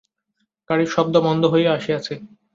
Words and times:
গাড়ির 0.69 0.89
শব্দ 0.91 1.15
মন্দ 1.17 1.43
হইয়া 1.45 1.71
আসিয়াছে। 1.73 2.13